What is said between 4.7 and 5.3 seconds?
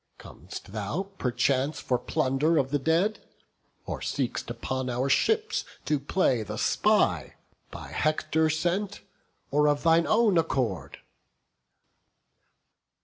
our